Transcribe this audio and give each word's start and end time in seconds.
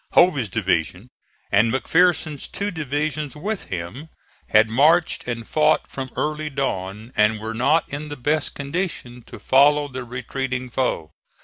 Hovey's 0.13 0.49
division, 0.49 1.09
and 1.51 1.71
McPherson's 1.71 2.47
two 2.47 2.71
divisions 2.71 3.35
with 3.35 3.65
him, 3.65 4.09
had 4.47 4.67
marched 4.67 5.27
and 5.27 5.47
fought 5.47 5.85
from 5.85 6.09
early 6.15 6.49
dawn, 6.49 7.13
and 7.15 7.39
were 7.39 7.53
not 7.53 7.87
in 7.87 8.09
the 8.09 8.17
best 8.17 8.55
condition 8.55 9.21
to 9.27 9.37
follow 9.37 9.87
the 9.87 10.03
retreating 10.03 10.71
foe. 10.71 11.11